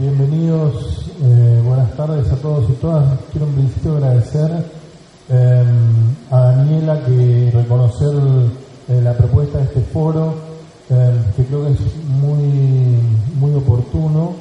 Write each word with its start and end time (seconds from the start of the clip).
bienvenidos, 0.00 1.06
eh, 1.22 1.62
buenas 1.64 1.94
tardes 1.96 2.30
a 2.32 2.36
todos 2.36 2.68
y 2.68 2.72
todas. 2.74 3.18
Quiero 3.30 3.46
en 3.46 3.54
principio 3.54 3.96
agradecer 3.96 4.50
eh, 5.28 5.64
a 6.30 6.40
Daniela 6.40 7.00
que 7.04 7.50
reconocer 7.52 8.14
eh, 8.88 9.00
la 9.02 9.12
propuesta 9.12 9.58
de 9.58 9.64
este 9.64 9.80
foro, 9.80 10.34
que 10.88 11.44
creo 11.44 11.64
que 11.64 11.72
es 11.72 11.80
muy, 12.06 12.98
muy 13.38 13.54
oportuno. 13.54 14.34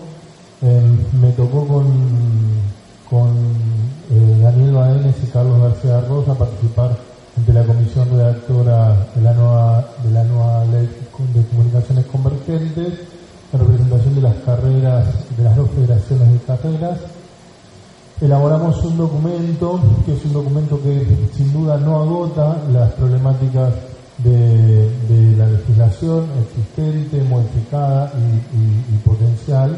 me 0.62 1.31
tocó 1.31 1.65
con, 1.67 1.85
con 3.10 3.33
Daniel 4.42 4.74
Baenes 4.74 5.15
y 5.24 5.28
Carlos 5.28 5.62
García 5.62 6.01
Rosa 6.01 6.35
participar 6.35 6.97
ante 7.38 7.54
la 7.54 7.63
comisión 7.63 8.10
redactora 8.10 9.08
de 9.15 9.22
la 9.22 9.85
de 10.04 10.12
la 10.12 10.24
nueva 10.24 10.65
ley 10.65 10.90
de 11.33 11.44
comunicaciones 11.47 12.06
convergentes 12.08 12.94
de 14.16 14.22
las 14.22 14.36
carreras, 14.46 15.06
de 15.36 15.44
las 15.44 15.56
dos 15.56 15.70
federaciones 15.72 16.32
de 16.34 16.40
carreras. 16.40 17.00
Elaboramos 18.21 18.84
un 18.85 18.98
documento, 18.98 19.80
que 20.05 20.13
es 20.13 20.26
un 20.26 20.34
documento 20.34 20.80
que 20.81 21.05
sin 21.35 21.52
duda 21.52 21.77
no 21.77 21.98
agota 21.98 22.57
las 22.71 22.91
problemáticas 22.94 23.73
de, 24.20 25.35
la 25.38 25.48
legislación 25.48 26.26
existente, 26.44 27.21
modificada 27.23 28.12
y, 28.16 28.98
potencial. 28.98 29.76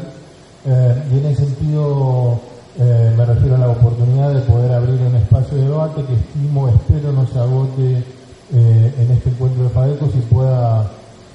Eh, 0.64 1.02
y 1.12 1.18
en 1.18 1.26
ese 1.26 1.46
sentido 1.46 2.40
eh, 2.78 3.14
me 3.16 3.24
refiero 3.24 3.54
a 3.54 3.58
la 3.58 3.68
oportunidad 3.70 4.34
de 4.34 4.40
poder 4.40 4.72
abrir 4.72 5.00
un 5.00 5.14
espacio 5.16 5.56
de 5.56 5.64
debate 5.64 6.02
que 6.02 6.14
estimo, 6.14 6.68
espero 6.68 7.12
no 7.12 7.26
se 7.26 7.38
agote 7.38 8.04
eh, 8.52 8.94
en 8.98 9.10
este 9.12 9.30
encuentro 9.30 9.64
de 9.64 9.70
FADECOS 9.70 10.14
y 10.14 10.34
pueda, 10.34 10.90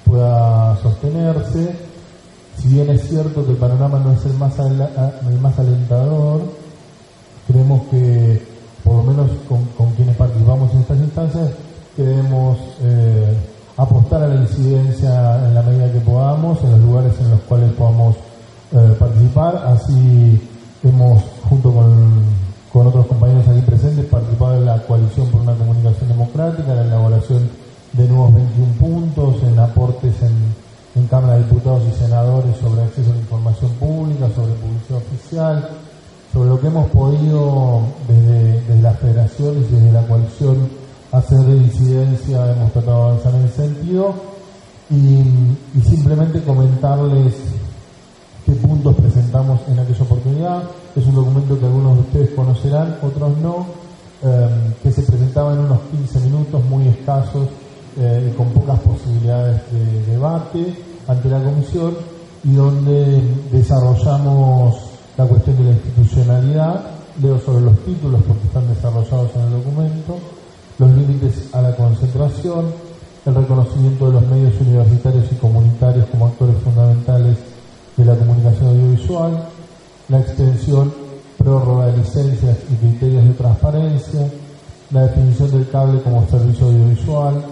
pueda 0.06 0.78
sostenerse. 0.84 1.91
Es 2.90 3.08
cierto 3.08 3.46
que 3.46 3.52
el 3.52 3.58
panorama 3.58 4.00
no 4.00 4.14
es 4.14 4.26
el 4.26 4.34
más, 4.34 4.58
el 4.58 5.40
más 5.40 5.60
alentador, 5.60 6.42
creemos 7.48 7.82
que, 7.92 8.42
por 8.84 8.96
lo 8.96 9.04
menos 9.04 9.30
con, 9.48 9.92
quienes 9.92 10.16
participamos 10.16 10.74
en 10.74 10.80
estas 10.80 10.98
instancias, 10.98 11.50
debemos 11.96 12.58
eh, 12.82 13.38
apostar 13.78 14.24
a 14.24 14.28
la 14.30 14.42
incidencia 14.42 15.46
en 15.46 15.54
la 15.54 15.62
medida 15.62 15.92
que 15.92 16.00
podamos, 16.00 16.64
en 16.64 16.72
los 16.72 16.80
lugares 16.80 17.14
en 17.20 17.32
los 17.32 17.40
cuales 17.42 17.72
podamos 17.74 18.16
eh, 18.72 18.96
participar. 18.98 19.64
Así 19.68 20.42
hemos, 20.84 21.24
junto 21.48 21.72
con 21.72 22.88
otros 22.88 23.06
compañeros 23.06 23.48
aquí 23.48 23.62
presentes, 23.62 24.06
participado 24.06 24.56
en 24.56 24.66
la 24.66 24.82
coalición 24.84 25.28
por 25.28 25.42
una 25.42 25.54
comunicación 25.54 26.10
democrática, 26.10 26.72
en 26.72 26.78
la 26.78 26.86
elaboración 26.86 27.48
de 27.94 28.08
nuevos 28.08 28.34
21 28.34 28.74
puntos, 28.80 29.44
en 29.44 29.60
aportes 29.60 30.20
en 30.24 30.72
en 30.96 31.08
Cámara 31.08 31.38
de 31.38 31.44
Diputados 31.62 31.94
y 31.94 32.00
Senadores 32.00 32.58
sobre 32.58 32.82
acceso 32.82 33.12
a 33.12 33.14
la 33.14 33.20
información 33.20 33.72
pública, 33.74 34.28
sobre 34.34 34.54
publicidad 34.54 34.98
oficial, 34.98 35.70
sobre 36.34 36.50
lo 36.50 36.60
que 36.60 36.68
hemos 36.68 36.90
podido 36.90 37.82
desde, 38.08 38.82
las 38.82 38.98
federaciones 38.98 39.66
y 39.70 39.76
desde 39.76 39.92
la 39.92 40.02
coalición 40.08 40.68
hacer 41.12 41.38
de 41.38 41.58
incidencia, 41.58 42.52
hemos 42.54 42.72
tratado 42.72 42.98
de 42.98 43.10
avanzar 43.12 43.36
en 43.36 43.46
ese 43.46 43.56
sentido 43.68 44.16
y, 44.90 45.84
simplemente 45.88 46.42
comentarles 46.42 47.36
qué 48.44 48.54
puntos 48.54 48.96
presentamos 48.96 49.60
en 49.68 49.78
aquella 49.78 50.04
oportunidad. 50.04 50.64
Es 50.96 51.06
un 51.06 51.14
documento 51.14 51.60
que 51.60 51.66
algunos 51.66 51.96
de 51.96 52.02
ustedes 52.02 52.30
conocerán, 52.32 52.98
otros 53.04 53.38
no, 53.38 53.68
eh, 54.24 54.50
que 54.82 54.92
se 54.92 55.04
presentaba 55.04 55.54
en 55.54 55.60
unos 55.60 55.80
15 55.92 56.20
minutos 56.22 56.66
muy 56.66 56.88
escasos 56.88 57.50
eh, 58.00 58.34
con 58.36 58.50
pocas 58.50 58.80
posibilidades 58.80 59.62
de 59.72 60.12
debate 60.12 60.91
ante 61.12 61.30
la 61.30 61.44
comisión 61.44 61.94
y 62.44 62.54
donde 62.54 63.22
desarrollamos 63.52 64.76
la 65.18 65.26
cuestión 65.26 65.58
de 65.58 65.64
la 65.66 65.72
institucionalidad, 65.72 66.86
leo 67.22 67.38
sobre 67.40 67.66
los 67.66 67.78
títulos 67.80 68.22
porque 68.26 68.48
están 68.48 68.68
desarrollados 68.74 69.30
en 69.36 69.42
el 69.42 69.52
documento, 69.52 70.18
los 70.80 70.90
límites 70.90 71.54
a 71.54 71.62
la 71.62 71.76
concentración, 71.76 72.66
el 73.26 73.36
reconocimiento 73.36 74.08
de 74.08 74.14
los 74.14 74.28
medios 74.28 74.54
universitarios 74.62 75.26
y 75.32 75.36
comunitarios 75.36 76.08
como 76.10 76.28
actores 76.28 76.56
fundamentales 76.64 77.38
de 77.98 78.06
la 78.06 78.16
comunicación 78.16 78.70
audiovisual, 78.70 79.44
la 80.08 80.20
extensión, 80.22 80.94
prórroga 81.38 81.88
de 81.88 81.98
licencias 81.98 82.58
y 82.72 82.76
criterios 82.76 83.26
de 83.26 83.34
transparencia, 83.34 84.28
la 84.92 85.08
definición 85.08 85.52
del 85.52 85.70
cable 85.70 86.02
como 86.02 86.26
servicio 86.30 86.68
audiovisual, 86.68 87.44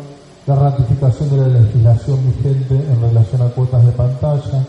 la 0.50 0.56
ratificación 0.56 1.30
de 1.30 1.38
la 1.38 1.48
legislación 1.48 2.18
vigente 2.26 2.74
en 2.74 3.00
relación 3.00 3.44
a 3.44 3.50
cuotas 3.50 3.86
de 3.86 3.92
pantalla, 3.92 4.66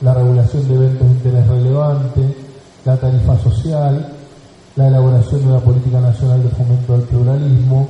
la 0.00 0.14
regulación 0.14 0.66
de 0.66 0.74
eventos 0.74 1.06
de 1.06 1.14
interés 1.14 1.46
relevante, 1.48 2.36
la 2.86 2.96
tarifa 2.96 3.38
social, 3.40 4.08
la 4.76 4.88
elaboración 4.88 5.42
de 5.42 5.48
una 5.48 5.60
política 5.60 6.00
nacional 6.00 6.42
de 6.42 6.48
fomento 6.48 6.94
del 6.94 7.02
pluralismo, 7.02 7.88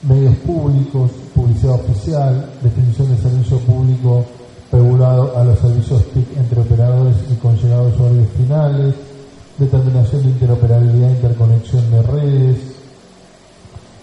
medios 0.00 0.34
públicos, 0.36 1.10
publicidad 1.34 1.74
oficial, 1.74 2.52
definición 2.62 3.10
de 3.10 3.22
servicio 3.22 3.58
público 3.58 4.24
regulado 4.72 5.36
a 5.36 5.44
los 5.44 5.58
servicios 5.58 6.04
TIC 6.14 6.38
entre 6.38 6.62
operadores 6.62 7.16
y 7.30 7.34
conllegados 7.34 7.94
usuarios 7.94 8.28
finales, 8.34 8.94
determinación 9.58 10.22
de 10.22 10.28
interoperabilidad 10.28 11.10
e 11.10 11.16
interconexión 11.16 11.90
de 11.90 12.02
redes, 12.02 12.77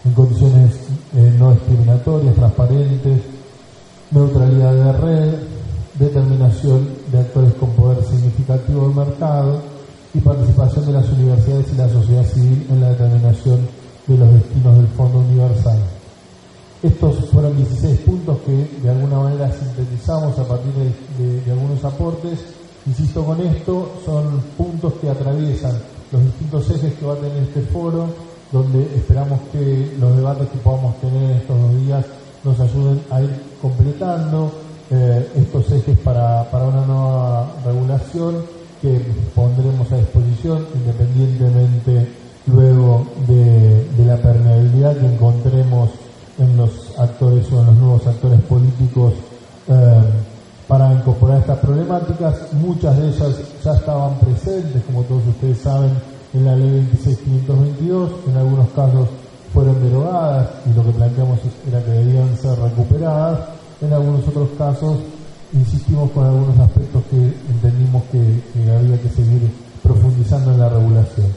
en 0.05 0.13
condiciones 0.13 0.71
eh, 1.15 1.35
no 1.37 1.51
discriminatorias, 1.51 2.35
transparentes, 2.35 3.21
neutralidad 4.11 4.73
de 4.73 4.91
red, 4.93 5.33
determinación 5.95 6.87
de 7.11 7.19
actores 7.19 7.53
con 7.55 7.71
poder 7.71 8.03
significativo 8.03 8.87
del 8.87 8.95
mercado 8.95 9.61
y 10.13 10.19
participación 10.19 10.85
de 10.85 10.93
las 10.93 11.09
universidades 11.09 11.65
y 11.73 11.77
la 11.77 11.89
sociedad 11.89 12.25
civil 12.25 12.67
en 12.69 12.81
la 12.81 12.89
determinación 12.89 13.59
de 14.07 14.17
los 14.17 14.31
destinos 14.31 14.77
del 14.77 14.87
Fondo 14.89 15.19
Universal. 15.19 15.79
Estos 16.83 17.29
fueron 17.31 17.57
16 17.57 17.99
puntos 18.01 18.37
que 18.45 18.69
de 18.83 18.89
alguna 18.89 19.17
manera 19.19 19.51
sintetizamos 19.51 20.37
a 20.37 20.43
partir 20.43 20.71
de, 21.17 21.41
de 21.41 21.51
algunos 21.51 21.83
aportes. 21.83 22.39
Insisto 22.85 23.25
con 23.25 23.41
esto, 23.41 23.93
son 24.05 24.41
puntos 24.55 24.93
que 25.01 25.09
atraviesan 25.09 25.73
los 26.11 26.23
distintos 26.23 26.69
ejes 26.69 26.93
que 26.93 27.05
va 27.05 27.13
a 27.13 27.17
tener 27.17 27.41
este 27.41 27.61
foro, 27.61 28.07
donde 28.51 28.83
esperamos 28.95 29.39
que 29.51 29.95
los 29.99 30.15
debates 30.15 30.47
que 30.49 30.57
podamos 30.59 30.99
tener 31.01 31.31
estos 31.37 31.59
dos 31.59 31.81
días 31.81 32.05
nos 32.43 32.59
ayuden 32.59 33.01
a 33.09 33.21
ir 33.21 33.31
completando 33.61 34.51
eh, 34.91 35.27
estos 35.35 35.71
ejes 35.71 35.97
para, 35.99 36.43
una 36.51 36.85
nueva 36.85 37.47
regulación 37.65 38.35
que 38.81 39.01
pondremos 39.33 39.91
a 39.91 39.97
disposición 39.97 40.67
independientemente 40.75 42.07
luego 42.45 43.07
de, 43.27 44.05
la 44.05 44.17
permeabilidad 44.17 44.95
que 44.97 45.07
encontremos 45.07 45.89
en 46.37 46.55
los 46.57 46.93
actores 46.99 47.51
o 47.51 47.61
en 47.61 47.65
los 47.65 47.75
nuevos 47.75 48.05
actores 48.05 48.39
políticos 48.41 49.13
eh, 49.67 49.73
para 50.67 50.93
incorporar 50.93 51.39
estas 51.39 51.57
problemáticas. 51.59 52.53
Muchas 52.53 52.95
de 52.97 53.07
ellas 53.07 53.35
ya 53.63 53.73
estaban 53.73 54.19
presentes, 54.19 54.83
como 54.85 55.01
todos 55.03 55.25
ustedes 55.27 55.59
saben, 55.59 55.91
en 56.35 56.45
la 56.45 56.55
ley 56.55 56.87
26522, 56.91 58.11
en 58.27 58.37
algunos 58.37 58.69
casos 58.69 59.07
fueron 59.53 59.81
derogadas 59.81 60.49
y 60.65 60.75
lo 60.75 60.83
que 60.83 60.91
planteamos 60.91 61.39
era 61.67 61.81
que 61.81 61.91
debían 61.91 62.35
ser 62.37 62.59
recuperadas, 62.59 63.39
en 63.81 63.93
algunos 63.93 64.27
otros 64.27 64.49
casos 64.57 64.97
insistimos 65.53 66.11
con 66.11 66.25
algunos 66.25 66.59
aspectos 66.59 67.03
que 67.09 67.17
entendimos 67.49 68.03
que, 68.11 68.19
había 68.69 68.99
que 69.01 69.09
seguir 69.09 69.49
profundizando 69.81 70.51
en 70.51 70.59
la 70.59 70.69
regulación. 70.69 71.27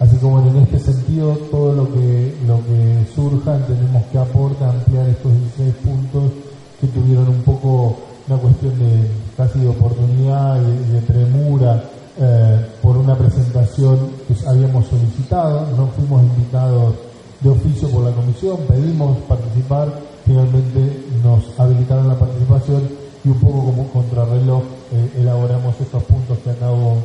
Así 0.00 0.16
como 0.16 0.40
en 0.48 0.56
este 0.56 0.78
sentido, 0.78 1.36
todo 1.50 1.74
lo 1.74 1.92
que, 1.92 2.34
lo 2.46 2.56
que 2.64 3.06
surja 3.14 3.56
entendemos 3.56 4.04
que 4.10 4.18
aporta 4.18 4.70
ampliar 4.70 5.08
estos 5.08 5.32
16 5.58 5.74
puntos 5.84 6.32
que 6.80 6.86
tuvieron 6.86 7.28
un 7.28 7.42
poco 7.42 7.98
una 8.28 8.38
cuestión 8.38 8.78
de 8.78 9.10
casi 9.36 9.58
de 9.58 9.68
oportunidad 9.68 10.60
y 10.62 10.92
de 10.92 11.00
premura 11.00 11.82
eh, 12.20 12.66
por 12.88 12.96
una 12.96 13.14
presentación 13.14 13.98
que 14.26 14.48
habíamos 14.48 14.86
solicitado, 14.86 15.66
no 15.76 15.88
fuimos 15.88 16.22
invitados 16.22 16.94
de 17.38 17.50
oficio 17.50 17.86
por 17.90 18.02
la 18.02 18.12
comisión, 18.12 18.56
pedimos 18.66 19.18
participar, 19.28 19.92
finalmente 20.24 21.04
nos 21.22 21.42
habilitaron 21.60 22.08
la 22.08 22.18
participación 22.18 22.88
y 23.22 23.28
un 23.28 23.40
poco 23.40 23.64
como 23.64 23.88
contrarreloj 23.88 24.62
eh, 24.92 25.20
elaboramos 25.20 25.78
estos 25.78 26.02
puntos 26.04 26.38
que 26.38 26.48
acabo, 26.48 26.96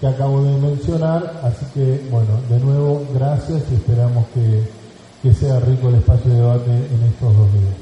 que 0.00 0.08
acabo 0.08 0.42
de 0.42 0.58
mencionar, 0.58 1.42
así 1.44 1.64
que 1.72 2.08
bueno, 2.10 2.40
de 2.50 2.58
nuevo 2.58 3.04
gracias 3.14 3.62
y 3.70 3.74
esperamos 3.76 4.26
que, 4.34 4.68
que 5.22 5.32
sea 5.32 5.60
rico 5.60 5.90
el 5.90 5.94
espacio 5.94 6.28
de 6.28 6.38
debate 6.38 6.70
en 6.72 7.02
estos 7.06 7.36
dos 7.36 7.52
días. 7.52 7.76